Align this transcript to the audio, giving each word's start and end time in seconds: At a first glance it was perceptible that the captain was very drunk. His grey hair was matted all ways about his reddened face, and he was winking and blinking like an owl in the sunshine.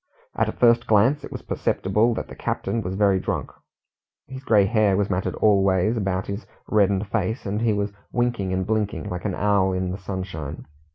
At 0.35 0.49
a 0.49 0.51
first 0.51 0.87
glance 0.87 1.23
it 1.23 1.31
was 1.31 1.43
perceptible 1.43 2.15
that 2.15 2.27
the 2.27 2.33
captain 2.33 2.81
was 2.81 2.95
very 2.95 3.19
drunk. 3.19 3.51
His 4.25 4.43
grey 4.43 4.65
hair 4.65 4.97
was 4.97 5.11
matted 5.11 5.35
all 5.35 5.63
ways 5.63 5.95
about 5.95 6.25
his 6.25 6.47
reddened 6.67 7.05
face, 7.05 7.45
and 7.45 7.61
he 7.61 7.71
was 7.73 7.93
winking 8.11 8.51
and 8.51 8.65
blinking 8.65 9.11
like 9.11 9.25
an 9.25 9.35
owl 9.35 9.73
in 9.73 9.91
the 9.91 9.99
sunshine. 9.99 10.65